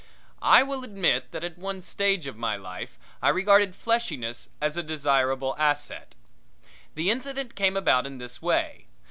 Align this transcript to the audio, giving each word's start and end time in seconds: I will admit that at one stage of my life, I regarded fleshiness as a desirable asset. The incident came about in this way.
I 0.41 0.63
will 0.63 0.83
admit 0.83 1.29
that 1.31 1.43
at 1.43 1.59
one 1.59 1.83
stage 1.83 2.25
of 2.25 2.35
my 2.35 2.55
life, 2.57 2.97
I 3.21 3.29
regarded 3.29 3.75
fleshiness 3.75 4.49
as 4.59 4.75
a 4.75 4.81
desirable 4.81 5.55
asset. 5.59 6.15
The 6.95 7.11
incident 7.11 7.53
came 7.53 7.77
about 7.77 8.07
in 8.07 8.17
this 8.17 8.41
way. 8.41 8.87